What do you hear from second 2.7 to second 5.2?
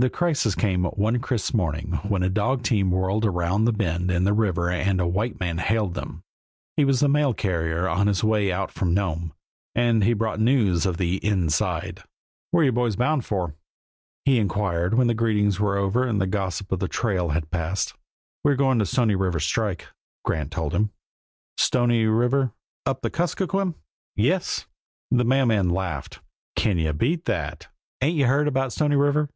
whirled around a bend in the river and a